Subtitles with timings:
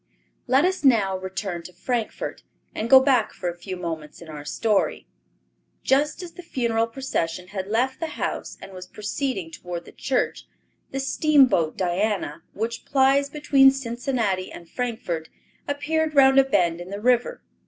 [0.47, 2.41] Let us now return to Frankfort,
[2.73, 5.05] and go back for a few moments in our story.
[5.83, 10.47] Just as the funeral procession had left the house and was proceeding toward the church,
[10.89, 15.29] the steamboat Diana, which plies between Cincinnati and Frankfort,
[15.67, 17.43] appeared round a bend in the river.